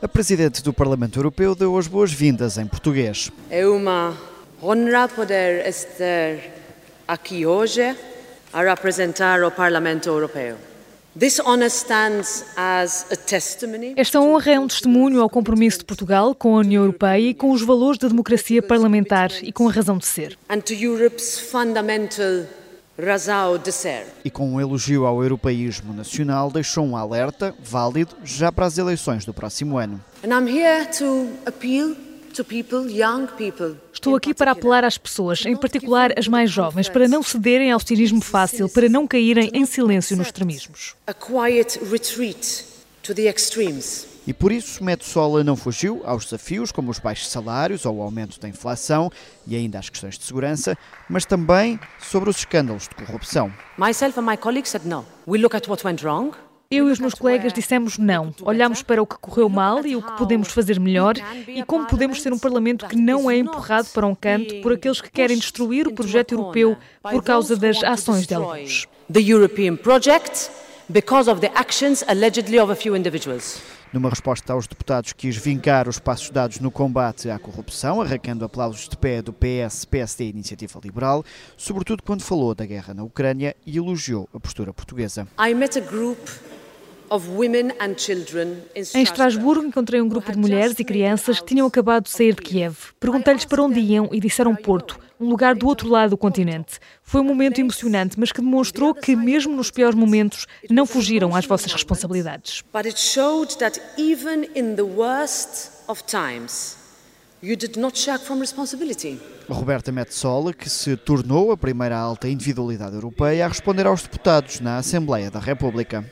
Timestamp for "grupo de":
90.08-90.38